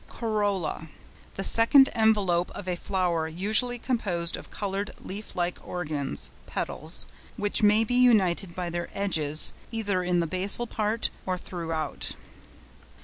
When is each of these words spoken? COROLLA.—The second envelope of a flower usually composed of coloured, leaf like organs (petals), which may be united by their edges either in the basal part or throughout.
COROLLA.—The 0.09 1.43
second 1.43 1.91
envelope 1.93 2.49
of 2.55 2.67
a 2.67 2.75
flower 2.75 3.27
usually 3.27 3.77
composed 3.77 4.35
of 4.35 4.49
coloured, 4.49 4.95
leaf 4.99 5.35
like 5.35 5.59
organs 5.63 6.31
(petals), 6.47 7.05
which 7.37 7.61
may 7.61 7.83
be 7.83 7.93
united 7.93 8.55
by 8.55 8.71
their 8.71 8.89
edges 8.95 9.53
either 9.71 10.01
in 10.01 10.19
the 10.19 10.25
basal 10.25 10.65
part 10.65 11.11
or 11.27 11.37
throughout. 11.37 12.13